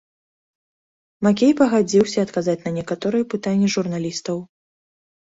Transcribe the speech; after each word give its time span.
Макей 1.27 1.53
пагадзіўся 1.59 2.19
адказаць 2.29 2.55
на 2.65 2.71
некаторыя 2.79 3.29
пытанні 3.35 3.67
журналістаў. 3.75 4.37